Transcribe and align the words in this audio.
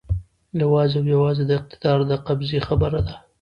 یوازې 0.61 0.95
او 0.99 1.05
یوازې 1.15 1.43
د 1.45 1.51
اقتدار 1.59 1.99
د 2.09 2.11
قبضې 2.27 2.59
خبره 2.67 2.99
ده. 3.07 3.15